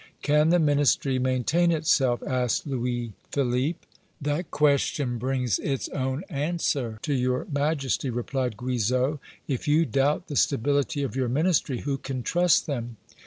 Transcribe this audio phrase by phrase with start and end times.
[0.23, 3.85] "Can the Ministry maintain itself?" asked Louis Philippe.
[4.19, 9.19] "That question brings its own answer to your Majesty," replied Guizot.
[9.47, 12.97] "If you doubt the stability of your Ministry, who can trust them?"